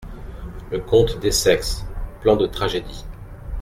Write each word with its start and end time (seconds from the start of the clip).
Le 0.71 0.79
Comte 0.79 1.19
d'Essex, 1.19 1.85
plan 2.21 2.35
de 2.35 2.47
tragédie. 2.47 3.05